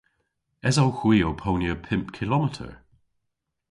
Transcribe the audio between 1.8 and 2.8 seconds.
pymp kilometer?